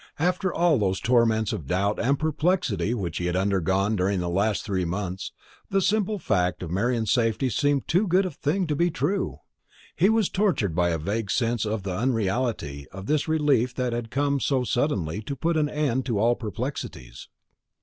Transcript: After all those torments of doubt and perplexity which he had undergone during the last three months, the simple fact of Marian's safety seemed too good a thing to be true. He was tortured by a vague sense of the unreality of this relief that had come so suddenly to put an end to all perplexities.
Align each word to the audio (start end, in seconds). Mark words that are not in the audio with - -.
After 0.17 0.51
all 0.51 0.79
those 0.79 0.99
torments 0.99 1.53
of 1.53 1.67
doubt 1.67 1.99
and 1.99 2.17
perplexity 2.17 2.95
which 2.95 3.19
he 3.19 3.27
had 3.27 3.35
undergone 3.35 3.95
during 3.95 4.19
the 4.19 4.29
last 4.31 4.65
three 4.65 4.83
months, 4.83 5.31
the 5.69 5.79
simple 5.79 6.17
fact 6.17 6.63
of 6.63 6.71
Marian's 6.71 7.11
safety 7.11 7.51
seemed 7.51 7.87
too 7.87 8.07
good 8.07 8.25
a 8.25 8.31
thing 8.31 8.65
to 8.65 8.75
be 8.75 8.89
true. 8.89 9.41
He 9.95 10.09
was 10.09 10.27
tortured 10.27 10.73
by 10.73 10.89
a 10.89 10.97
vague 10.97 11.29
sense 11.29 11.67
of 11.67 11.83
the 11.83 11.95
unreality 11.95 12.87
of 12.91 13.05
this 13.05 13.27
relief 13.27 13.75
that 13.75 13.93
had 13.93 14.09
come 14.09 14.39
so 14.39 14.63
suddenly 14.63 15.21
to 15.21 15.35
put 15.35 15.55
an 15.55 15.69
end 15.69 16.03
to 16.07 16.17
all 16.17 16.33
perplexities. 16.33 17.29